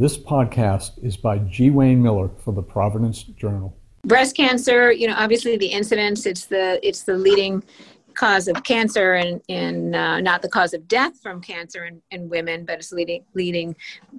This 0.00 0.16
podcast 0.16 1.02
is 1.04 1.16
by 1.16 1.38
G. 1.38 1.70
Wayne 1.70 2.00
Miller 2.00 2.30
for 2.44 2.54
the 2.54 2.62
Providence 2.62 3.24
Journal. 3.24 3.76
Breast 4.04 4.36
cancer, 4.36 4.92
you 4.92 5.08
know, 5.08 5.14
obviously 5.16 5.56
the 5.56 5.66
incidence, 5.66 6.24
it's 6.24 6.44
the 6.46 6.78
it's 6.86 7.02
the 7.02 7.14
leading 7.14 7.64
cause 8.14 8.46
of 8.46 8.62
cancer 8.62 9.14
and, 9.14 9.42
and 9.48 9.96
uh, 9.96 10.20
not 10.20 10.40
the 10.40 10.48
cause 10.48 10.72
of 10.72 10.86
death 10.86 11.18
from 11.20 11.40
cancer 11.40 11.86
in, 11.86 12.00
in 12.12 12.28
women, 12.28 12.64
but 12.64 12.78
it's 12.78 12.92
leading 12.92 13.24
leading 13.34 13.74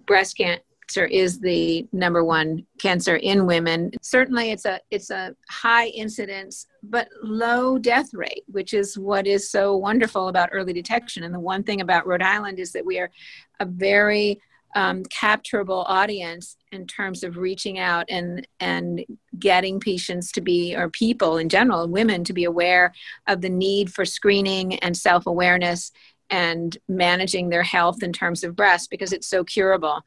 breast 0.06 0.36
cancer 0.36 1.06
is 1.06 1.40
the 1.40 1.88
number 1.94 2.26
one 2.26 2.66
cancer 2.78 3.16
in 3.16 3.46
women. 3.46 3.90
Certainly, 4.02 4.52
it's 4.52 4.66
a 4.66 4.82
it's 4.92 5.12
a 5.12 5.34
high 5.50 5.88
incidence 5.88 6.68
but 6.84 7.08
low 7.24 7.78
death 7.78 8.14
rate, 8.14 8.44
which 8.48 8.74
is 8.74 8.98
what 8.98 9.26
is 9.26 9.50
so 9.50 9.78
wonderful 9.78 10.28
about 10.28 10.50
early 10.52 10.74
detection. 10.74 11.24
And 11.24 11.34
the 11.34 11.40
one 11.40 11.64
thing 11.64 11.80
about 11.80 12.06
Rhode 12.06 12.22
Island 12.22 12.60
is 12.60 12.74
that 12.74 12.86
we 12.86 13.00
are 13.00 13.10
a 13.62 13.66
very 13.66 14.42
um, 14.76 15.04
capturable 15.06 15.84
audience 15.88 16.56
in 16.72 16.86
terms 16.86 17.24
of 17.24 17.38
reaching 17.38 17.80
out 17.80 18.06
and 18.10 18.48
and 18.60 19.06
getting 19.38 19.80
patients 19.80 20.32
to 20.32 20.42
be 20.42 20.76
or 20.76 20.90
people 20.90 21.38
in 21.38 21.50
general 21.50 21.88
women 21.88 22.24
to 22.24 22.34
be 22.34 22.44
aware 22.44 22.94
of 23.28 23.42
the 23.42 23.50
need 23.50 23.92
for 23.92 24.06
screening 24.06 24.76
and 24.80 24.96
self-awareness 24.96 25.92
and 26.30 26.78
managing 26.88 27.50
their 27.50 27.64
health 27.64 28.04
in 28.04 28.14
terms 28.14 28.44
of 28.44 28.56
breast 28.56 28.90
because 28.90 29.14
it's 29.14 29.28
so 29.28 29.44
curable. 29.44 30.02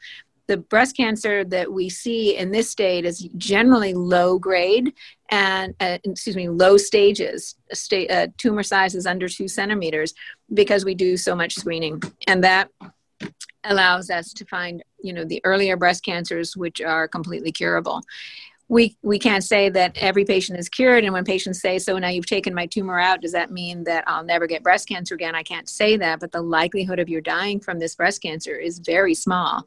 The 0.46 0.56
breast 0.56 0.96
cancer 0.96 1.44
that 1.44 1.72
we 1.72 1.88
see 1.88 2.36
in 2.36 2.50
this 2.50 2.68
state 2.68 3.05
is 3.05 3.20
generally 3.36 3.94
low 3.94 4.38
grade 4.38 4.92
and 5.30 5.74
uh, 5.80 5.98
excuse 6.05 6.36
me 6.36 6.48
low 6.48 6.77
stages 6.77 7.56
state 7.72 8.10
uh, 8.10 8.28
tumor 8.38 8.62
sizes 8.62 9.06
under 9.06 9.28
two 9.28 9.48
centimeters 9.48 10.14
because 10.52 10.84
we 10.84 10.94
do 10.94 11.16
so 11.16 11.34
much 11.34 11.55
screening. 11.55 12.02
And 12.27 12.44
that 12.44 12.68
allows 13.64 14.10
us 14.10 14.32
to 14.32 14.44
find 14.44 14.82
you 15.02 15.12
know 15.12 15.24
the 15.24 15.41
earlier 15.44 15.77
breast 15.77 16.05
cancers 16.05 16.56
which 16.56 16.80
are 16.80 17.08
completely 17.08 17.52
curable. 17.52 18.02
We 18.68 18.96
we 19.02 19.18
can't 19.18 19.44
say 19.44 19.68
that 19.70 19.96
every 19.96 20.24
patient 20.24 20.58
is 20.58 20.68
cured 20.68 21.05
and 21.05 21.12
when 21.12 21.24
patients 21.24 21.60
say 21.60 21.78
so 21.78 21.98
now 21.98 22.08
you've 22.08 22.27
taken 22.27 22.55
my 22.55 22.66
tumor 22.66 22.98
out 22.98 23.20
does 23.20 23.33
that 23.33 23.50
mean 23.50 23.84
that 23.84 24.05
i'll 24.06 24.24
never 24.24 24.46
get 24.46 24.62
breast 24.62 24.88
cancer 24.88 25.14
again? 25.14 25.34
I 25.34 25.42
can't 25.42 25.68
say 25.68 25.96
that 25.98 26.20
but 26.20 26.33
the 26.33 26.40
likelihood 26.40 26.98
of 26.98 27.08
your 27.08 27.20
dying 27.20 27.60
from 27.60 27.78
this 27.78 27.94
breast 27.94 28.22
cancer 28.22 28.55
is 28.56 28.78
very 28.78 29.14
small 29.14 29.64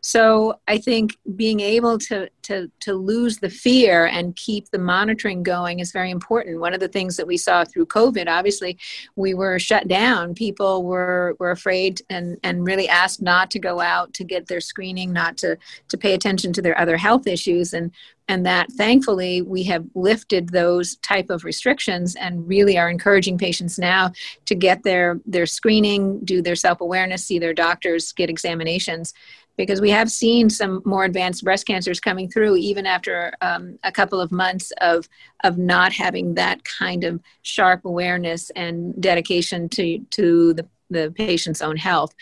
so 0.00 0.60
I 0.68 0.78
think 0.78 1.18
being 1.34 1.58
able 1.60 1.98
to, 1.98 2.30
to, 2.42 2.70
to 2.80 2.94
lose 2.94 3.38
the 3.38 3.50
fear 3.50 4.06
and 4.06 4.36
keep 4.36 4.70
the 4.70 4.78
monitoring 4.78 5.42
going 5.42 5.80
is 5.80 5.90
very 5.90 6.10
important. 6.10 6.60
One 6.60 6.72
of 6.72 6.80
the 6.80 6.88
things 6.88 7.16
that 7.16 7.26
we 7.26 7.36
saw 7.36 7.64
through 7.64 7.86
COVID, 7.86 8.28
obviously, 8.28 8.78
we 9.16 9.34
were 9.34 9.58
shut 9.58 9.88
down. 9.88 10.34
People 10.34 10.84
were, 10.84 11.34
were 11.40 11.50
afraid 11.50 12.00
and, 12.08 12.38
and 12.44 12.64
really 12.64 12.88
asked 12.88 13.20
not 13.20 13.50
to 13.50 13.58
go 13.58 13.80
out 13.80 14.14
to 14.14 14.24
get 14.24 14.46
their 14.46 14.60
screening, 14.60 15.12
not 15.12 15.36
to, 15.38 15.58
to 15.88 15.98
pay 15.98 16.14
attention 16.14 16.52
to 16.52 16.62
their 16.62 16.78
other 16.78 16.96
health 16.96 17.26
issues. 17.26 17.74
And, 17.74 17.90
and 18.28 18.46
that 18.46 18.70
thankfully 18.72 19.42
we 19.42 19.64
have 19.64 19.84
lifted 19.94 20.50
those 20.50 20.96
type 20.96 21.30
of 21.30 21.44
restrictions 21.44 22.14
and 22.14 22.46
really 22.46 22.78
are 22.78 22.90
encouraging 22.90 23.38
patients 23.38 23.78
now 23.78 24.12
to 24.44 24.54
get 24.54 24.84
their, 24.84 25.20
their 25.26 25.46
screening, 25.46 26.20
do 26.20 26.40
their 26.40 26.56
self-awareness, 26.56 27.24
see 27.24 27.38
their 27.38 27.54
doctors, 27.54 28.12
get 28.12 28.30
examinations 28.30 29.12
because 29.58 29.80
we 29.80 29.90
have 29.90 30.10
seen 30.10 30.48
some 30.48 30.80
more 30.86 31.04
advanced 31.04 31.44
breast 31.44 31.66
cancers 31.66 32.00
coming 32.00 32.30
through 32.30 32.56
even 32.56 32.86
after 32.86 33.34
um, 33.42 33.76
a 33.82 33.92
couple 33.92 34.20
of 34.20 34.32
months 34.32 34.72
of 34.80 35.06
of 35.44 35.58
not 35.58 35.92
having 35.92 36.34
that 36.34 36.64
kind 36.64 37.04
of 37.04 37.20
sharp 37.42 37.84
awareness 37.84 38.50
and 38.50 38.98
dedication 39.02 39.68
to 39.68 39.98
to 40.10 40.54
the, 40.54 40.66
the 40.88 41.10
patient's 41.10 41.60
own 41.60 41.76
health. 41.76 42.14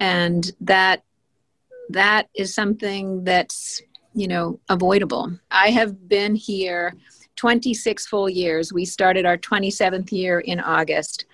And 0.00 0.50
that 0.62 1.04
that 1.90 2.28
is 2.34 2.54
something 2.54 3.22
that's 3.22 3.82
you 4.14 4.26
know 4.26 4.58
avoidable. 4.68 5.30
I 5.50 5.70
have 5.70 6.08
been 6.08 6.34
here 6.34 6.94
26 7.36 8.06
full 8.06 8.30
years. 8.30 8.72
We 8.72 8.84
started 8.86 9.26
our 9.26 9.36
27th 9.36 10.10
year 10.10 10.40
in 10.40 10.58
august 10.58 11.26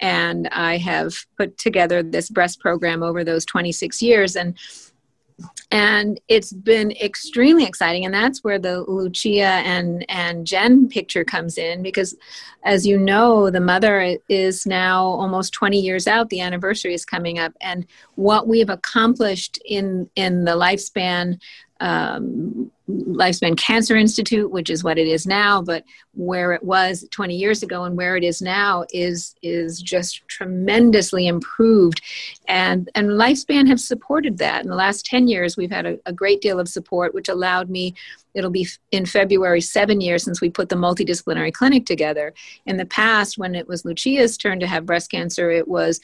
and 0.00 0.48
I 0.48 0.76
have 0.78 1.14
put 1.36 1.56
together 1.58 2.02
this 2.02 2.28
breast 2.28 2.60
program 2.60 3.02
over 3.02 3.24
those 3.24 3.44
26 3.44 4.02
years 4.02 4.36
and 4.36 4.56
and 5.70 6.20
it's 6.28 6.52
been 6.52 6.92
extremely 6.92 7.64
exciting 7.64 8.04
and 8.04 8.14
that's 8.14 8.44
where 8.44 8.58
the 8.58 8.82
lucia 8.82 9.42
and 9.64 10.04
and 10.08 10.46
jen 10.46 10.88
picture 10.88 11.24
comes 11.24 11.58
in 11.58 11.82
because 11.82 12.14
as 12.64 12.86
you 12.86 12.96
know 12.96 13.50
the 13.50 13.60
mother 13.60 14.16
is 14.28 14.64
now 14.64 15.02
almost 15.02 15.52
20 15.52 15.80
years 15.80 16.06
out 16.06 16.30
the 16.30 16.40
anniversary 16.40 16.94
is 16.94 17.04
coming 17.04 17.38
up 17.38 17.52
and 17.60 17.86
what 18.14 18.46
we've 18.46 18.70
accomplished 18.70 19.58
in 19.64 20.08
in 20.14 20.44
the 20.44 20.52
lifespan 20.52 21.40
um, 21.84 22.70
Lifespan 22.88 23.58
Cancer 23.58 23.94
Institute, 23.94 24.50
which 24.50 24.70
is 24.70 24.82
what 24.82 24.96
it 24.96 25.06
is 25.06 25.26
now, 25.26 25.60
but 25.60 25.84
where 26.14 26.52
it 26.54 26.62
was 26.62 27.06
20 27.10 27.36
years 27.36 27.62
ago 27.62 27.84
and 27.84 27.94
where 27.94 28.16
it 28.16 28.24
is 28.24 28.40
now 28.40 28.86
is 28.92 29.34
is 29.42 29.82
just 29.82 30.26
tremendously 30.26 31.26
improved, 31.26 32.00
and 32.48 32.90
and 32.94 33.08
Lifespan 33.08 33.68
have 33.68 33.80
supported 33.80 34.38
that. 34.38 34.64
In 34.64 34.70
the 34.70 34.76
last 34.76 35.04
10 35.04 35.28
years, 35.28 35.58
we've 35.58 35.70
had 35.70 35.84
a, 35.84 35.98
a 36.06 36.12
great 36.12 36.40
deal 36.40 36.58
of 36.58 36.68
support, 36.68 37.12
which 37.12 37.28
allowed 37.28 37.68
me. 37.68 37.94
It'll 38.32 38.50
be 38.50 38.66
in 38.90 39.04
February 39.04 39.60
seven 39.60 40.00
years 40.00 40.24
since 40.24 40.40
we 40.40 40.48
put 40.48 40.70
the 40.70 40.76
multidisciplinary 40.76 41.52
clinic 41.52 41.84
together. 41.84 42.32
In 42.64 42.78
the 42.78 42.86
past, 42.86 43.36
when 43.36 43.54
it 43.54 43.68
was 43.68 43.84
Lucia's 43.84 44.38
turn 44.38 44.58
to 44.60 44.66
have 44.66 44.86
breast 44.86 45.10
cancer, 45.10 45.50
it 45.50 45.68
was 45.68 46.00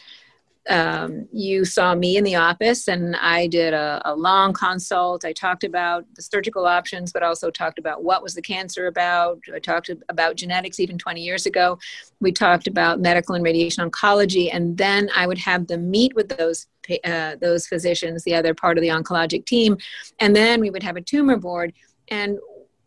um, 0.70 1.26
you 1.32 1.64
saw 1.64 1.96
me 1.96 2.16
in 2.16 2.22
the 2.22 2.36
office 2.36 2.86
and 2.86 3.16
I 3.16 3.48
did 3.48 3.74
a, 3.74 4.00
a, 4.04 4.14
long 4.14 4.52
consult. 4.52 5.24
I 5.24 5.32
talked 5.32 5.64
about 5.64 6.04
the 6.14 6.22
surgical 6.22 6.64
options, 6.64 7.12
but 7.12 7.24
also 7.24 7.50
talked 7.50 7.80
about 7.80 8.04
what 8.04 8.22
was 8.22 8.34
the 8.34 8.42
cancer 8.42 8.86
about. 8.86 9.40
I 9.52 9.58
talked 9.58 9.90
about 10.08 10.36
genetics 10.36 10.78
even 10.78 10.96
20 10.96 11.20
years 11.20 11.44
ago. 11.44 11.76
We 12.20 12.30
talked 12.30 12.68
about 12.68 13.00
medical 13.00 13.34
and 13.34 13.42
radiation 13.42 13.88
oncology, 13.88 14.48
and 14.52 14.78
then 14.78 15.10
I 15.14 15.26
would 15.26 15.38
have 15.38 15.66
them 15.66 15.90
meet 15.90 16.14
with 16.14 16.28
those 16.28 16.68
uh, 17.04 17.36
those 17.40 17.66
physicians, 17.66 18.24
the 18.24 18.34
other 18.34 18.54
part 18.54 18.76
of 18.78 18.82
the 18.82 18.88
oncologic 18.88 19.46
team, 19.46 19.76
and 20.18 20.34
then 20.34 20.60
we 20.60 20.70
would 20.70 20.82
have 20.82 20.96
a 20.96 21.00
tumor 21.00 21.36
board. 21.36 21.72
And 22.08 22.38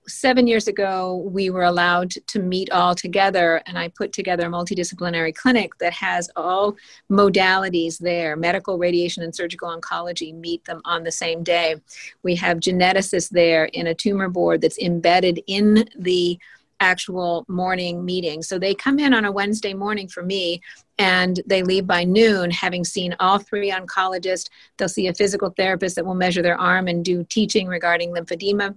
seven 0.07 0.47
years 0.47 0.67
ago, 0.67 1.17
we 1.25 1.49
were 1.49 1.63
allowed 1.63 2.11
to 2.11 2.39
meet 2.39 2.71
all 2.71 2.95
together, 2.95 3.61
and 3.65 3.77
I 3.77 3.89
put 3.89 4.13
together 4.13 4.47
a 4.47 4.49
multidisciplinary 4.49 5.35
clinic 5.35 5.77
that 5.79 5.93
has 5.93 6.29
all 6.35 6.75
modalities 7.11 7.97
there 7.99 8.35
medical, 8.35 8.77
radiation, 8.77 9.23
and 9.23 9.35
surgical 9.35 9.69
oncology 9.69 10.33
meet 10.33 10.65
them 10.65 10.81
on 10.85 11.03
the 11.03 11.11
same 11.11 11.43
day. 11.43 11.75
We 12.23 12.35
have 12.35 12.59
geneticists 12.59 13.29
there 13.29 13.65
in 13.65 13.87
a 13.87 13.95
tumor 13.95 14.29
board 14.29 14.61
that's 14.61 14.79
embedded 14.79 15.41
in 15.47 15.87
the 15.97 16.39
actual 16.79 17.45
morning 17.47 18.03
meeting. 18.03 18.41
So 18.41 18.59
they 18.59 18.75
come 18.75 18.99
in 18.99 19.13
on 19.13 19.25
a 19.25 19.31
Wednesday 19.31 19.73
morning 19.73 20.07
for 20.07 20.21
me 20.21 20.61
and 20.97 21.39
they 21.45 21.63
leave 21.63 21.87
by 21.87 22.03
noon 22.03 22.51
having 22.51 22.83
seen 22.83 23.15
all 23.19 23.39
three 23.39 23.71
oncologists. 23.71 24.49
They'll 24.77 24.89
see 24.89 25.07
a 25.07 25.13
physical 25.13 25.49
therapist 25.51 25.95
that 25.95 26.05
will 26.05 26.13
measure 26.13 26.41
their 26.41 26.59
arm 26.59 26.87
and 26.89 27.05
do 27.05 27.23
teaching 27.23 27.67
regarding 27.67 28.13
lymphedema 28.13 28.75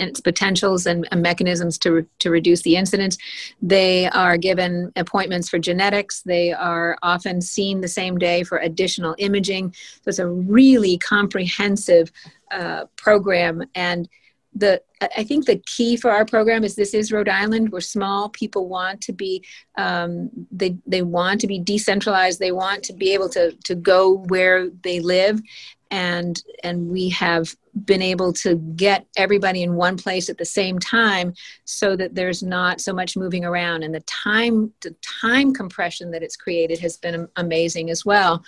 and 0.00 0.10
its 0.10 0.20
potentials 0.20 0.86
and, 0.86 1.06
mechanisms 1.14 1.78
to, 1.78 1.92
re- 1.92 2.04
to 2.18 2.30
reduce 2.30 2.62
the 2.62 2.76
incidence. 2.76 3.16
They 3.62 4.08
are 4.08 4.36
given 4.36 4.92
appointments 4.96 5.48
for 5.48 5.58
genetics. 5.58 6.22
They 6.22 6.52
are 6.52 6.98
often 7.02 7.40
seen 7.40 7.80
the 7.80 7.88
same 7.88 8.18
day 8.18 8.42
for 8.42 8.58
additional 8.58 9.14
imaging. 9.18 9.72
So 10.02 10.08
it's 10.08 10.18
a 10.18 10.28
really 10.28 10.98
comprehensive 10.98 12.10
uh, 12.50 12.86
program. 12.96 13.64
And 13.74 14.08
the 14.54 14.80
I 15.16 15.24
think 15.24 15.46
the 15.46 15.60
key 15.66 15.96
for 15.96 16.10
our 16.10 16.24
program 16.24 16.64
is 16.64 16.76
this 16.76 16.94
is 16.94 17.12
Rhode 17.12 17.28
Island. 17.28 17.72
We're 17.72 17.80
small. 17.80 18.28
People 18.28 18.68
want 18.68 19.00
to 19.02 19.12
be 19.12 19.44
um, 19.76 20.30
they 20.50 20.76
they 20.86 21.02
want 21.02 21.40
to 21.40 21.46
be 21.46 21.58
decentralized. 21.58 22.38
They 22.38 22.52
want 22.52 22.84
to 22.84 22.92
be 22.92 23.12
able 23.12 23.28
to 23.30 23.52
to 23.52 23.74
go 23.74 24.18
where 24.28 24.70
they 24.70 25.00
live, 25.00 25.42
and 25.90 26.40
and 26.62 26.88
we 26.88 27.08
have 27.10 27.54
been 27.84 28.02
able 28.02 28.32
to 28.32 28.56
get 28.76 29.06
everybody 29.16 29.62
in 29.62 29.74
one 29.74 29.96
place 29.96 30.28
at 30.28 30.38
the 30.38 30.44
same 30.44 30.78
time 30.78 31.34
so 31.64 31.96
that 31.96 32.14
there's 32.14 32.42
not 32.42 32.80
so 32.80 32.92
much 32.92 33.16
moving 33.16 33.44
around 33.44 33.82
and 33.82 33.94
the 33.94 34.00
time 34.00 34.72
the 34.82 34.94
time 35.02 35.52
compression 35.52 36.10
that 36.10 36.22
it's 36.22 36.36
created 36.36 36.78
has 36.78 36.96
been 36.96 37.28
amazing 37.36 37.90
as 37.90 38.04
well 38.04 38.44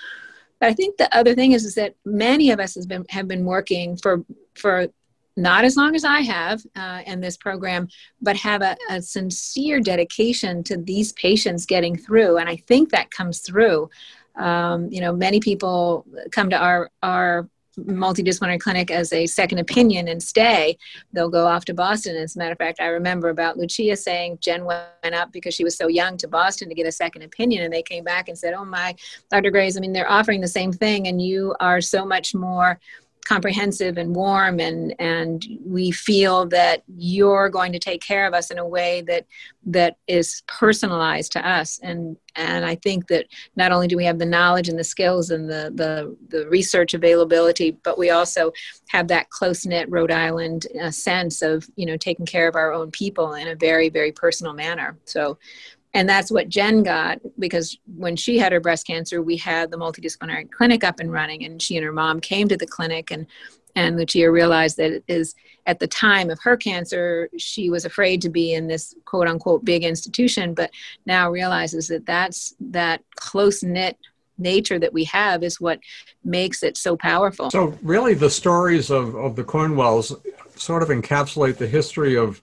but 0.60 0.68
i 0.68 0.72
think 0.72 0.96
the 0.96 1.16
other 1.16 1.34
thing 1.34 1.52
is, 1.52 1.64
is 1.64 1.74
that 1.74 1.94
many 2.04 2.50
of 2.50 2.60
us 2.60 2.74
has 2.74 2.86
been 2.86 3.04
have 3.08 3.26
been 3.26 3.44
working 3.44 3.96
for 3.96 4.24
for 4.54 4.88
not 5.36 5.64
as 5.64 5.76
long 5.76 5.94
as 5.94 6.04
I 6.04 6.20
have 6.20 6.62
uh, 6.76 7.02
in 7.06 7.20
this 7.20 7.36
program, 7.36 7.88
but 8.22 8.36
have 8.36 8.62
a, 8.62 8.76
a, 8.88 9.02
sincere 9.02 9.80
dedication 9.80 10.62
to 10.64 10.78
these 10.78 11.12
patients 11.12 11.66
getting 11.66 11.96
through. 11.96 12.38
And 12.38 12.48
I 12.48 12.56
think 12.56 12.90
that 12.90 13.10
comes 13.10 13.40
through. 13.40 13.90
Um, 14.36 14.90
you 14.90 15.00
know, 15.00 15.12
many 15.12 15.40
people 15.40 16.06
come 16.30 16.48
to 16.50 16.56
our, 16.56 16.90
our 17.02 17.48
multidisciplinary 17.78 18.58
clinic 18.58 18.90
as 18.90 19.12
a 19.12 19.26
second 19.26 19.58
opinion 19.58 20.08
and 20.08 20.22
stay. 20.22 20.78
They'll 21.12 21.28
go 21.28 21.46
off 21.46 21.64
to 21.66 21.74
Boston. 21.74 22.16
As 22.16 22.34
a 22.34 22.38
matter 22.38 22.52
of 22.52 22.58
fact, 22.58 22.80
I 22.80 22.86
remember 22.86 23.28
about 23.28 23.58
Lucia 23.58 23.96
saying 23.96 24.38
Jen 24.40 24.64
went 24.64 25.14
up 25.14 25.32
because 25.32 25.54
she 25.54 25.64
was 25.64 25.76
so 25.76 25.88
young 25.88 26.16
to 26.18 26.28
Boston 26.28 26.68
to 26.68 26.74
get 26.74 26.86
a 26.86 26.92
second 26.92 27.22
opinion. 27.22 27.64
And 27.64 27.72
they 27.72 27.82
came 27.82 28.04
back 28.04 28.28
and 28.28 28.38
said, 28.38 28.54
Oh 28.54 28.64
my, 28.64 28.94
Dr. 29.30 29.50
Graves, 29.50 29.76
I 29.76 29.80
mean, 29.80 29.92
they're 29.92 30.10
offering 30.10 30.40
the 30.40 30.48
same 30.48 30.72
thing 30.72 31.08
and 31.08 31.20
you 31.20 31.54
are 31.60 31.80
so 31.80 32.04
much 32.04 32.34
more 32.34 32.80
comprehensive 33.26 33.98
and 33.98 34.14
warm 34.14 34.60
and 34.60 34.94
and 35.00 35.46
we 35.64 35.90
feel 35.90 36.46
that 36.46 36.84
you're 36.96 37.48
going 37.48 37.72
to 37.72 37.78
take 37.78 38.00
care 38.00 38.24
of 38.26 38.32
us 38.34 38.52
in 38.52 38.58
a 38.58 38.66
way 38.66 39.02
that 39.02 39.26
that 39.64 39.96
is 40.06 40.44
personalized 40.46 41.32
to 41.32 41.48
us. 41.48 41.80
And 41.82 42.16
and 42.36 42.64
I 42.64 42.76
think 42.76 43.08
that 43.08 43.26
not 43.56 43.72
only 43.72 43.88
do 43.88 43.96
we 43.96 44.04
have 44.04 44.20
the 44.20 44.26
knowledge 44.26 44.68
and 44.68 44.78
the 44.78 44.84
skills 44.84 45.30
and 45.30 45.50
the 45.50 45.72
the, 45.74 46.16
the 46.28 46.48
research 46.48 46.94
availability 46.94 47.72
but 47.82 47.98
we 47.98 48.10
also 48.10 48.52
have 48.88 49.08
that 49.08 49.28
close 49.30 49.66
knit 49.66 49.90
Rhode 49.90 50.12
Island 50.12 50.68
uh, 50.80 50.92
sense 50.92 51.42
of 51.42 51.68
you 51.74 51.86
know 51.86 51.96
taking 51.96 52.26
care 52.26 52.46
of 52.46 52.54
our 52.54 52.72
own 52.72 52.92
people 52.92 53.34
in 53.34 53.48
a 53.48 53.56
very 53.56 53.88
very 53.88 54.12
personal 54.12 54.52
manner. 54.52 54.96
So 55.04 55.38
and 55.96 56.06
that's 56.06 56.30
what 56.30 56.50
Jen 56.50 56.82
got 56.82 57.20
because 57.38 57.78
when 57.96 58.16
she 58.16 58.36
had 58.36 58.52
her 58.52 58.60
breast 58.60 58.86
cancer, 58.86 59.22
we 59.22 59.38
had 59.38 59.70
the 59.70 59.78
multidisciplinary 59.78 60.50
clinic 60.50 60.84
up 60.84 61.00
and 61.00 61.10
running, 61.10 61.42
and 61.42 61.60
she 61.60 61.74
and 61.78 61.86
her 61.86 61.92
mom 61.92 62.20
came 62.20 62.48
to 62.48 62.56
the 62.56 62.66
clinic 62.66 63.10
and 63.10 63.26
and 63.74 63.96
Lucia 63.96 64.30
realized 64.30 64.76
that 64.76 64.92
it 64.92 65.04
is 65.08 65.34
at 65.66 65.80
the 65.80 65.86
time 65.86 66.30
of 66.30 66.38
her 66.40 66.56
cancer, 66.56 67.28
she 67.38 67.68
was 67.70 67.84
afraid 67.84 68.22
to 68.22 68.30
be 68.30 68.54
in 68.54 68.66
this 68.66 68.94
quote 69.06 69.26
unquote 69.26 69.64
big 69.64 69.84
institution, 69.84 70.52
but 70.52 70.70
now 71.06 71.30
realizes 71.30 71.88
that 71.88 72.04
that's 72.04 72.54
that 72.60 73.02
close 73.14 73.62
knit 73.62 73.96
nature 74.38 74.78
that 74.78 74.92
we 74.92 75.04
have 75.04 75.42
is 75.42 75.60
what 75.62 75.80
makes 76.24 76.62
it 76.62 76.76
so 76.76 76.94
powerful. 76.94 77.50
So, 77.50 77.78
really, 77.82 78.12
the 78.12 78.28
stories 78.28 78.90
of, 78.90 79.14
of 79.14 79.34
the 79.34 79.44
Cornwells 79.44 80.14
sort 80.56 80.82
of 80.82 80.90
encapsulate 80.90 81.56
the 81.56 81.66
history 81.66 82.16
of 82.16 82.42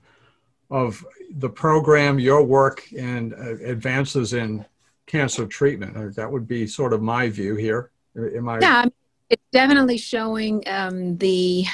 of 0.73 1.05
the 1.35 1.49
program, 1.49 2.17
your 2.19 2.43
work, 2.43 2.83
and 2.97 3.33
uh, 3.35 3.57
advances 3.63 4.33
in 4.33 4.65
cancer 5.05 5.45
treatment. 5.45 6.15
That 6.15 6.29
would 6.29 6.47
be 6.47 6.65
sort 6.65 6.93
of 6.93 7.01
my 7.01 7.29
view 7.29 7.55
here. 7.55 7.91
Am 8.17 8.49
I? 8.49 8.59
Yeah, 8.59 8.85
it's 9.29 9.43
definitely 9.51 9.97
showing 9.97 10.63
um, 10.67 11.15
the. 11.17 11.65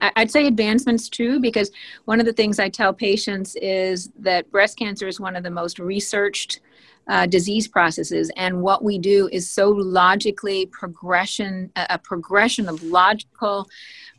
I'd 0.00 0.30
say 0.30 0.46
advancements 0.46 1.08
too, 1.08 1.40
because 1.40 1.70
one 2.04 2.20
of 2.20 2.26
the 2.26 2.32
things 2.32 2.58
I 2.58 2.68
tell 2.68 2.92
patients 2.92 3.56
is 3.60 4.10
that 4.18 4.50
breast 4.50 4.78
cancer 4.78 5.06
is 5.06 5.20
one 5.20 5.36
of 5.36 5.42
the 5.42 5.50
most 5.50 5.78
researched 5.78 6.60
uh, 7.08 7.26
disease 7.26 7.66
processes, 7.66 8.30
and 8.36 8.62
what 8.62 8.84
we 8.84 8.98
do 8.98 9.28
is 9.32 9.50
so 9.50 9.70
logically 9.70 10.66
progression, 10.66 11.70
a 11.74 11.98
progression 11.98 12.68
of 12.68 12.82
logical 12.82 13.68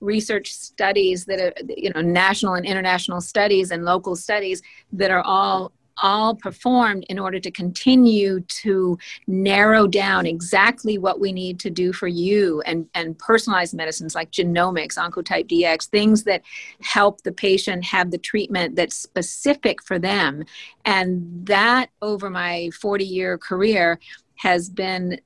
research 0.02 0.52
studies 0.52 1.26
that 1.26 1.40
are 1.40 1.54
you 1.70 1.92
know 1.94 2.02
national 2.02 2.56
and 2.56 2.66
international 2.66 3.22
studies 3.22 3.72
and 3.72 3.86
local 3.86 4.16
studies 4.16 4.62
that 4.92 5.12
are 5.12 5.22
all 5.22 5.72
all 5.98 6.36
performed 6.36 7.06
in 7.10 7.20
order 7.20 7.40
to 7.40 7.52
continue 7.52 8.40
to 8.42 8.98
narrow 9.28 9.88
down 9.88 10.26
exactly 10.26 10.98
what 10.98 11.20
we 11.20 11.32
need 11.32 11.60
to 11.60 11.70
do 11.70 11.94
for 11.94 12.08
you 12.08 12.62
and, 12.62 12.88
and 12.94 13.18
personalized 13.20 13.74
medicines 13.74 14.16
like 14.16 14.32
genomics, 14.32 14.98
Oncotype 14.98 15.48
DX, 15.48 15.88
things 15.88 16.24
that 16.24 16.42
help 16.82 17.22
the 17.22 17.32
patient 17.32 17.84
have 17.84 18.12
the 18.12 18.18
treatment 18.18 18.76
that's 18.76 18.98
specific 18.98 19.82
for 19.82 20.00
them. 20.00 20.44
And 20.86 21.46
that 21.46 21.90
over 22.02 22.30
my 22.30 22.70
40 22.80 23.06
year 23.06 23.38
career 23.38 24.00
has 24.42 24.70
been 24.70 25.22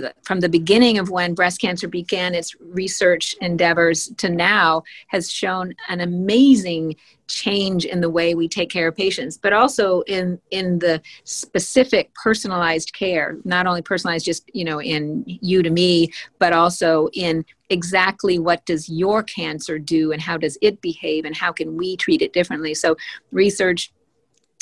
uh, 0.00 0.10
from 0.22 0.38
the 0.38 0.48
beginning 0.48 0.96
of 0.96 1.10
when 1.10 1.34
breast 1.34 1.60
cancer 1.60 1.88
began 1.88 2.32
its 2.32 2.54
research 2.60 3.34
endeavors 3.40 4.12
to 4.18 4.28
now 4.28 4.84
has 5.08 5.28
shown 5.28 5.74
an 5.88 6.00
amazing 6.00 6.94
change 7.26 7.84
in 7.84 8.00
the 8.00 8.10
way 8.10 8.36
we 8.36 8.46
take 8.46 8.70
care 8.70 8.88
of 8.88 8.96
patients 8.96 9.36
but 9.36 9.52
also 9.52 10.02
in 10.02 10.38
in 10.50 10.78
the 10.78 11.00
specific 11.24 12.14
personalized 12.14 12.92
care 12.92 13.38
not 13.44 13.66
only 13.66 13.82
personalized 13.82 14.24
just 14.24 14.48
you 14.54 14.64
know 14.64 14.80
in 14.80 15.24
you 15.26 15.62
to 15.62 15.70
me 15.70 16.08
but 16.38 16.52
also 16.52 17.08
in 17.14 17.44
exactly 17.70 18.38
what 18.38 18.64
does 18.66 18.88
your 18.88 19.22
cancer 19.22 19.78
do 19.78 20.12
and 20.12 20.20
how 20.20 20.36
does 20.36 20.56
it 20.62 20.80
behave 20.82 21.24
and 21.24 21.34
how 21.34 21.50
can 21.50 21.76
we 21.76 21.96
treat 21.96 22.20
it 22.20 22.32
differently. 22.32 22.74
So 22.74 22.96
research 23.32 23.92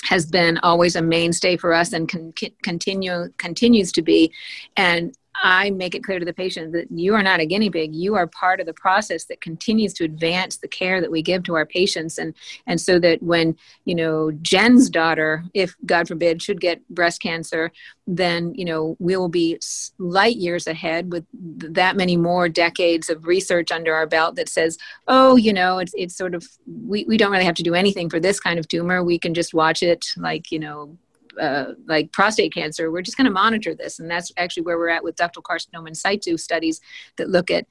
has 0.05 0.27
been 0.27 0.59
always 0.59 0.97
a 0.97 1.03
mainstay 1.03 1.57
for 1.57 1.73
us 1.73 1.93
and 1.93 2.09
con- 2.09 2.33
continue 2.63 3.29
continues 3.39 3.93
to 3.93 4.03
be. 4.03 4.33
And 4.77 5.15
I 5.35 5.71
make 5.71 5.95
it 5.95 6.05
clear 6.05 6.19
to 6.19 6.25
the 6.25 6.33
patient 6.33 6.73
that 6.73 6.91
you 6.91 7.15
are 7.15 7.23
not 7.23 7.41
a 7.41 7.47
guinea 7.47 7.71
pig. 7.71 7.95
You 7.95 8.15
are 8.15 8.27
part 8.27 8.61
of 8.61 8.67
the 8.67 8.75
process 8.75 9.25
that 9.27 9.41
continues 9.41 9.93
to 9.95 10.05
advance 10.05 10.57
the 10.57 10.69
care 10.69 11.01
that 11.01 11.11
we 11.11 11.23
give 11.23 11.45
to 11.45 11.55
our 11.55 11.65
patients, 11.65 12.19
and 12.19 12.35
and 12.67 12.81
so 12.81 12.99
that 12.99 13.23
when 13.23 13.57
you 13.85 13.95
know 13.95 14.33
Jen's 14.43 14.91
daughter, 14.91 15.45
if 15.55 15.75
God 15.87 16.09
forbid, 16.09 16.43
should 16.43 16.61
get 16.61 16.87
breast 16.89 17.23
cancer, 17.23 17.73
then 18.07 18.55
you 18.55 18.65
know 18.65 18.97
we 18.99 19.17
will 19.17 19.29
be 19.29 19.59
light 19.99 20.37
years 20.37 20.67
ahead 20.67 21.13
with 21.13 21.25
that 21.33 21.97
many 21.97 22.17
more 22.17 22.49
decades 22.49 23.09
of 23.09 23.27
research 23.27 23.71
under 23.71 23.95
our 23.95 24.07
belt 24.07 24.37
that 24.37 24.49
says, 24.49 24.77
oh, 25.09 25.37
you 25.37 25.53
know, 25.53 25.79
it's 25.79 25.93
it's 25.97 26.17
sort 26.17 26.35
of 26.35 26.47
we 26.87 27.05
we 27.05 27.17
don't 27.17 27.33
really 27.33 27.45
have 27.45 27.55
to 27.55 27.63
do 27.63 27.75
anything 27.75 28.11
for 28.11 28.21
this 28.21 28.41
kind 28.41 28.59
of 28.59 28.69
tumor. 28.69 29.03
We 29.03 29.19
can 29.19 29.35
just 29.35 29.55
watch 29.55 29.83
it 29.83 30.07
like 30.17 30.51
you 30.51 30.59
know 30.59 30.99
uh, 31.41 31.73
like 31.87 32.13
prostate 32.13 32.55
cancer, 32.55 32.91
we're 32.91 33.03
just 33.03 33.17
going 33.17 33.27
to 33.27 33.31
monitor 33.31 33.75
this. 33.75 33.99
And 33.99 34.11
that's 34.11 34.33
actually 34.37 34.65
where 34.65 34.79
we're 34.79 34.89
at 34.89 35.05
with 35.05 35.17
ductal 35.17 35.43
carcinoma 35.43 35.89
in 35.89 35.95
situ 35.95 36.37
studies 36.37 36.81
that 37.17 37.29
look 37.29 37.51
at 37.51 37.67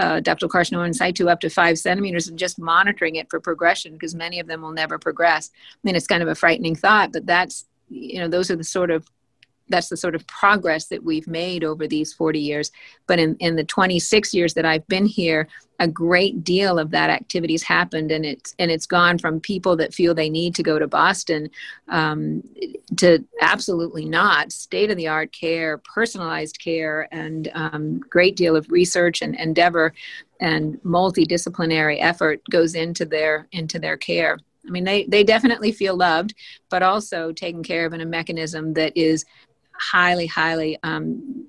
uh, 0.00 0.20
ductal 0.20 0.48
carcinoma 0.48 0.86
in 0.86 0.94
situ 0.94 1.28
up 1.28 1.40
to 1.40 1.50
five 1.50 1.78
centimeters 1.78 2.28
and 2.28 2.38
just 2.38 2.58
monitoring 2.58 3.16
it 3.16 3.28
for 3.30 3.40
progression 3.40 3.92
because 3.92 4.14
many 4.14 4.38
of 4.38 4.46
them 4.46 4.62
will 4.62 4.72
never 4.72 4.98
progress. 4.98 5.50
I 5.54 5.78
mean, 5.82 5.96
it's 5.96 6.06
kind 6.06 6.22
of 6.22 6.28
a 6.28 6.34
frightening 6.34 6.76
thought, 6.76 7.12
but 7.12 7.26
that's, 7.26 7.66
you 7.88 8.18
know, 8.18 8.28
those 8.28 8.50
are 8.50 8.56
the 8.56 8.64
sort 8.64 8.90
of 8.90 9.08
that's 9.68 9.88
the 9.88 9.96
sort 9.96 10.14
of 10.14 10.26
progress 10.26 10.86
that 10.86 11.04
we've 11.04 11.26
made 11.26 11.64
over 11.64 11.86
these 11.86 12.12
40 12.12 12.38
years. 12.38 12.70
But 13.06 13.18
in, 13.18 13.36
in 13.36 13.56
the 13.56 13.64
26 13.64 14.34
years 14.34 14.54
that 14.54 14.64
I've 14.64 14.86
been 14.88 15.06
here, 15.06 15.48
a 15.80 15.86
great 15.86 16.42
deal 16.42 16.78
of 16.78 16.90
that 16.90 17.08
activity's 17.08 17.62
happened, 17.62 18.10
and 18.10 18.26
it's 18.26 18.52
and 18.58 18.70
it's 18.70 18.86
gone 18.86 19.16
from 19.16 19.38
people 19.38 19.76
that 19.76 19.94
feel 19.94 20.12
they 20.12 20.28
need 20.28 20.54
to 20.56 20.62
go 20.62 20.76
to 20.78 20.88
Boston 20.88 21.50
um, 21.88 22.42
to 22.96 23.24
absolutely 23.40 24.04
not 24.04 24.50
state 24.50 24.90
of 24.90 24.96
the 24.96 25.06
art 25.06 25.32
care, 25.32 25.78
personalized 25.78 26.58
care, 26.60 27.08
and 27.12 27.48
um, 27.54 28.00
great 28.00 28.34
deal 28.34 28.56
of 28.56 28.70
research 28.70 29.22
and 29.22 29.36
endeavor 29.36 29.94
and 30.40 30.80
multidisciplinary 30.82 31.98
effort 32.00 32.40
goes 32.50 32.74
into 32.74 33.04
their 33.04 33.46
into 33.52 33.78
their 33.78 33.96
care. 33.96 34.38
I 34.66 34.70
mean, 34.70 34.84
they, 34.84 35.04
they 35.04 35.24
definitely 35.24 35.72
feel 35.72 35.96
loved, 35.96 36.34
but 36.68 36.82
also 36.82 37.32
taken 37.32 37.62
care 37.62 37.86
of 37.86 37.94
in 37.94 38.02
a 38.02 38.06
mechanism 38.06 38.74
that 38.74 38.96
is 38.96 39.24
highly, 39.78 40.26
highly, 40.26 40.78
um, 40.82 41.46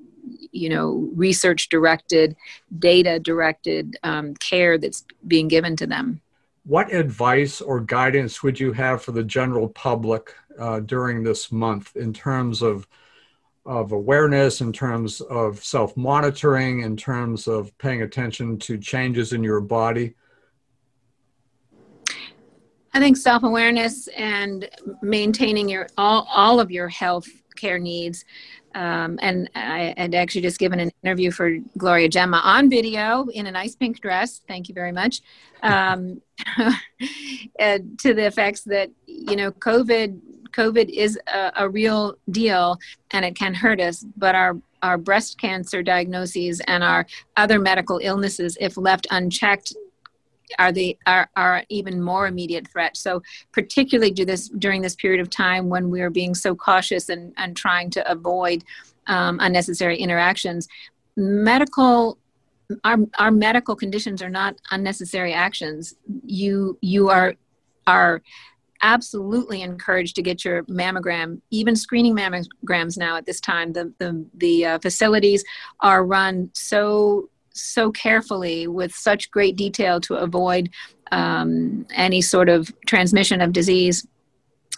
you 0.51 0.69
know, 0.69 1.09
research 1.13 1.69
directed, 1.69 2.35
data 2.79 3.19
directed 3.19 3.97
um, 4.03 4.33
care 4.35 4.77
that's 4.77 5.05
being 5.27 5.47
given 5.47 5.75
to 5.77 5.87
them. 5.87 6.21
What 6.65 6.93
advice 6.93 7.61
or 7.61 7.79
guidance 7.79 8.43
would 8.43 8.59
you 8.59 8.73
have 8.73 9.01
for 9.01 9.11
the 9.11 9.23
general 9.23 9.69
public 9.69 10.35
uh, 10.59 10.81
during 10.81 11.23
this 11.23 11.51
month 11.51 11.95
in 11.95 12.13
terms 12.13 12.61
of 12.61 12.87
of 13.65 13.91
awareness, 13.91 14.61
in 14.61 14.73
terms 14.73 15.21
of 15.21 15.63
self 15.63 15.95
monitoring, 15.95 16.81
in 16.81 16.97
terms 16.97 17.47
of 17.47 17.77
paying 17.77 18.01
attention 18.01 18.57
to 18.57 18.77
changes 18.77 19.33
in 19.33 19.43
your 19.43 19.61
body? 19.61 20.15
I 22.93 22.99
think 22.99 23.17
self 23.17 23.43
awareness 23.43 24.07
and 24.09 24.69
maintaining 25.01 25.69
your 25.69 25.87
all 25.97 26.27
all 26.33 26.59
of 26.59 26.71
your 26.71 26.87
health 26.89 27.27
care 27.55 27.79
needs. 27.79 28.25
Um, 28.75 29.17
and 29.21 29.49
I 29.55 29.93
had 29.97 30.13
actually 30.13 30.41
just 30.41 30.59
given 30.59 30.79
an 30.79 30.91
interview 31.03 31.31
for 31.31 31.57
Gloria 31.77 32.07
Gemma 32.07 32.39
on 32.43 32.69
video 32.69 33.25
in 33.33 33.47
a 33.47 33.51
nice 33.51 33.75
pink 33.75 33.99
dress. 33.99 34.41
Thank 34.47 34.69
you 34.69 34.75
very 34.75 34.91
much. 34.91 35.21
Um, 35.63 36.21
to 36.57 38.13
the 38.13 38.25
effects 38.25 38.61
that 38.65 38.91
you 39.07 39.35
know, 39.35 39.51
COVID 39.51 40.19
COVID 40.51 40.89
is 40.89 41.19
a, 41.27 41.51
a, 41.57 41.69
real 41.69 42.15
deal 42.31 42.77
and 43.11 43.23
it 43.23 43.35
can 43.35 43.53
hurt 43.53 43.79
us, 43.79 44.05
but 44.17 44.35
our 44.35 44.57
our 44.81 44.97
breast 44.97 45.39
cancer 45.39 45.83
diagnoses 45.83 46.61
and 46.61 46.83
our 46.83 47.05
other 47.35 47.59
medical 47.59 47.99
illnesses, 48.01 48.57
if 48.61 48.77
left 48.77 49.07
unchecked, 49.11 49.73
are 50.57 50.71
the 50.71 50.97
are, 51.05 51.29
are 51.35 51.63
even 51.69 52.01
more 52.01 52.27
immediate 52.27 52.67
threat 52.67 52.97
so 52.97 53.21
particularly 53.51 54.11
do 54.11 54.25
this 54.25 54.49
during 54.49 54.81
this 54.81 54.95
period 54.95 55.21
of 55.21 55.29
time 55.29 55.69
when 55.69 55.89
we're 55.89 56.09
being 56.09 56.33
so 56.33 56.55
cautious 56.55 57.09
and, 57.09 57.33
and 57.37 57.55
trying 57.55 57.89
to 57.89 58.11
avoid 58.11 58.63
um, 59.07 59.39
unnecessary 59.41 59.97
interactions 59.97 60.67
medical 61.15 62.17
our 62.83 62.97
our 63.17 63.31
medical 63.31 63.75
conditions 63.75 64.21
are 64.21 64.29
not 64.29 64.55
unnecessary 64.71 65.33
actions. 65.33 65.95
You 66.25 66.77
you 66.81 67.09
are 67.09 67.35
are 67.87 68.21
absolutely 68.81 69.61
encouraged 69.61 70.15
to 70.15 70.21
get 70.21 70.45
your 70.45 70.63
mammogram, 70.63 71.41
even 71.51 71.75
screening 71.75 72.15
mammograms 72.15 72.97
now 72.97 73.17
at 73.17 73.25
this 73.25 73.39
time. 73.39 73.73
The 73.73 73.93
the 73.97 74.25
the 74.35 74.65
uh, 74.65 74.79
facilities 74.79 75.43
are 75.79 76.05
run 76.05 76.51
so 76.53 77.29
so 77.61 77.91
carefully 77.91 78.67
with 78.67 78.93
such 78.93 79.31
great 79.31 79.55
detail 79.55 79.99
to 80.01 80.15
avoid 80.15 80.69
um, 81.11 81.85
any 81.95 82.21
sort 82.21 82.49
of 82.49 82.71
transmission 82.85 83.41
of 83.41 83.53
disease. 83.53 84.05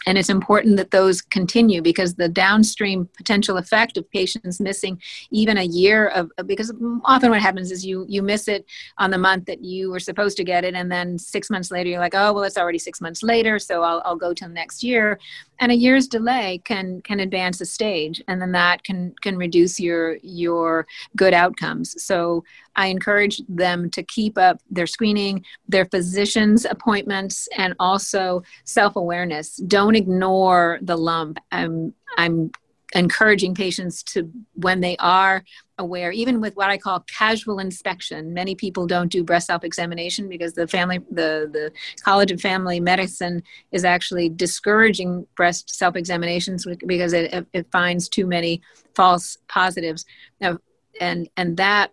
And 0.04 0.18
it's 0.18 0.30
important 0.30 0.78
that 0.78 0.90
those 0.90 1.22
continue 1.22 1.80
because 1.80 2.14
the 2.14 2.28
downstream 2.28 3.08
potential 3.16 3.56
effect 3.56 3.96
of 3.96 4.10
patients 4.10 4.58
missing 4.58 5.00
even 5.30 5.56
a 5.56 5.62
year 5.62 6.08
of 6.08 6.28
because 6.44 6.72
often 7.04 7.30
what 7.30 7.40
happens 7.40 7.70
is 7.70 7.86
you 7.86 8.04
you 8.08 8.20
miss 8.20 8.48
it 8.48 8.66
on 8.98 9.12
the 9.12 9.18
month 9.18 9.44
that 9.44 9.62
you 9.62 9.92
were 9.92 10.00
supposed 10.00 10.36
to 10.38 10.44
get 10.44 10.64
it. 10.64 10.74
And 10.74 10.90
then 10.90 11.18
six 11.18 11.50
months 11.50 11.70
later 11.70 11.90
you're 11.90 12.00
like 12.00 12.16
oh 12.16 12.32
well 12.32 12.42
it's 12.42 12.58
already 12.58 12.80
six 12.80 13.00
months 13.00 13.22
later 13.22 13.60
so 13.60 13.82
i'll, 13.82 14.02
I'll 14.04 14.16
go 14.16 14.34
till 14.34 14.48
next 14.48 14.82
year. 14.82 15.20
And 15.60 15.70
a 15.70 15.76
year's 15.76 16.08
delay 16.08 16.60
can 16.64 17.00
can 17.02 17.20
advance 17.20 17.60
a 17.60 17.66
stage 17.66 18.20
and 18.26 18.42
then 18.42 18.50
that 18.52 18.82
can 18.82 19.14
can 19.22 19.36
reduce 19.36 19.78
your 19.78 20.16
your 20.22 20.84
good 21.16 21.32
outcomes. 21.32 22.02
So 22.02 22.42
i 22.76 22.86
encourage 22.86 23.42
them 23.48 23.90
to 23.90 24.02
keep 24.02 24.38
up 24.38 24.60
their 24.70 24.86
screening 24.86 25.44
their 25.68 25.86
physicians 25.86 26.64
appointments 26.64 27.48
and 27.56 27.74
also 27.78 28.42
self-awareness. 28.64 29.56
Don't 29.56 29.94
ignore 29.96 30.78
the 30.82 30.96
lump. 30.96 31.38
I'm 31.50 31.94
i'm 32.16 32.50
encouraging 32.94 33.54
patients 33.54 34.02
to 34.02 34.30
when 34.52 34.80
they 34.82 34.98
are 34.98 35.42
aware 35.78 36.12
even 36.12 36.42
with 36.42 36.54
what 36.56 36.68
i 36.68 36.76
call 36.76 37.00
casual 37.08 37.58
inspection. 37.58 38.34
Many 38.34 38.54
people 38.54 38.86
don't 38.86 39.10
do 39.10 39.24
breast 39.24 39.46
self-examination 39.46 40.28
because 40.28 40.52
the 40.52 40.68
family 40.68 40.98
the 41.10 41.48
the 41.52 41.72
college 42.04 42.30
of 42.30 42.40
family 42.40 42.80
medicine 42.80 43.42
is 43.72 43.84
actually 43.84 44.28
discouraging 44.28 45.26
breast 45.36 45.74
self-examinations 45.74 46.66
because 46.86 47.12
it, 47.14 47.46
it 47.52 47.66
finds 47.72 48.08
too 48.08 48.26
many 48.26 48.60
false 48.94 49.38
positives. 49.48 50.04
Now 50.40 50.58
and 51.00 51.28
and 51.36 51.56
that 51.56 51.92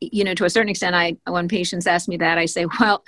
you 0.00 0.24
know 0.24 0.34
to 0.34 0.44
a 0.44 0.50
certain 0.50 0.68
extent 0.68 0.94
i 0.94 1.16
when 1.26 1.48
patients 1.48 1.86
ask 1.86 2.08
me 2.08 2.16
that 2.16 2.38
i 2.38 2.46
say 2.46 2.66
well 2.80 3.04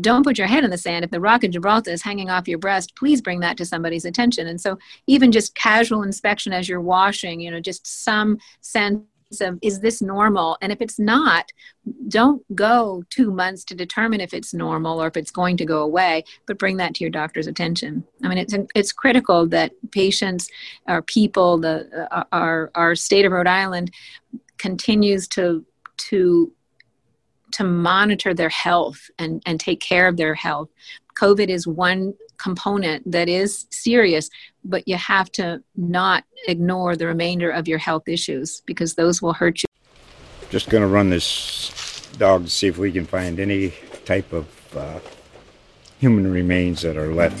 don't 0.00 0.24
put 0.24 0.38
your 0.38 0.46
head 0.46 0.64
in 0.64 0.70
the 0.70 0.78
sand. 0.78 1.04
If 1.04 1.10
the 1.10 1.20
rock 1.20 1.44
of 1.44 1.50
Gibraltar 1.50 1.90
is 1.90 2.02
hanging 2.02 2.30
off 2.30 2.48
your 2.48 2.58
breast, 2.58 2.94
please 2.96 3.20
bring 3.20 3.40
that 3.40 3.56
to 3.56 3.66
somebody's 3.66 4.04
attention. 4.04 4.46
And 4.46 4.60
so, 4.60 4.78
even 5.06 5.32
just 5.32 5.54
casual 5.54 6.02
inspection 6.02 6.52
as 6.52 6.68
you're 6.68 6.80
washing, 6.80 7.40
you 7.40 7.50
know, 7.50 7.60
just 7.60 8.04
some 8.04 8.38
sense 8.60 9.02
of 9.40 9.58
is 9.62 9.80
this 9.80 10.02
normal? 10.02 10.56
And 10.60 10.70
if 10.70 10.80
it's 10.80 10.98
not, 10.98 11.50
don't 12.08 12.42
go 12.54 13.02
two 13.10 13.30
months 13.30 13.64
to 13.64 13.74
determine 13.74 14.20
if 14.20 14.34
it's 14.34 14.52
normal 14.52 15.02
or 15.02 15.06
if 15.06 15.16
it's 15.16 15.30
going 15.30 15.56
to 15.56 15.64
go 15.64 15.82
away, 15.82 16.24
but 16.46 16.58
bring 16.58 16.76
that 16.76 16.94
to 16.94 17.04
your 17.04 17.10
doctor's 17.10 17.46
attention. 17.46 18.04
I 18.22 18.28
mean, 18.28 18.38
it's 18.38 18.54
it's 18.74 18.92
critical 18.92 19.46
that 19.48 19.72
patients 19.90 20.48
or 20.86 21.02
people, 21.02 21.58
the 21.58 22.08
uh, 22.10 22.24
our 22.30 22.70
our 22.74 22.94
state 22.94 23.24
of 23.24 23.32
Rhode 23.32 23.46
Island 23.46 23.90
continues 24.58 25.26
to 25.28 25.64
to 25.96 26.52
to 27.52 27.64
monitor 27.64 28.32
their 28.32 28.48
health 28.48 29.10
and, 29.18 29.42
and 29.44 29.60
take 29.60 29.78
care 29.80 30.08
of 30.08 30.16
their 30.16 30.34
health. 30.34 30.70
COVID 31.20 31.48
is 31.48 31.66
one 31.66 32.14
component 32.38 33.08
that 33.10 33.28
is 33.28 33.66
serious, 33.70 34.30
but 34.64 34.88
you 34.88 34.96
have 34.96 35.30
to 35.32 35.62
not 35.76 36.24
ignore 36.48 36.96
the 36.96 37.06
remainder 37.06 37.50
of 37.50 37.68
your 37.68 37.78
health 37.78 38.08
issues 38.08 38.62
because 38.62 38.94
those 38.94 39.20
will 39.20 39.34
hurt 39.34 39.62
you. 39.62 39.66
Just 40.50 40.70
going 40.70 40.82
to 40.82 40.88
run 40.88 41.10
this 41.10 42.08
dog 42.18 42.44
to 42.44 42.50
see 42.50 42.66
if 42.66 42.78
we 42.78 42.90
can 42.90 43.06
find 43.06 43.38
any 43.38 43.72
type 44.04 44.32
of 44.32 44.76
uh, 44.76 44.98
human 45.98 46.30
remains 46.30 46.82
that 46.82 46.96
are 46.96 47.12
left. 47.12 47.40